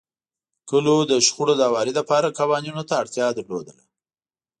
کلیو 0.69 0.99
د 1.11 1.13
شخړو 1.25 1.53
د 1.57 1.61
هواري 1.69 1.93
لپاره 1.99 2.35
قوانینو 2.39 2.81
ته 2.89 2.93
اړتیا 3.01 3.27
لرله. 3.37 3.73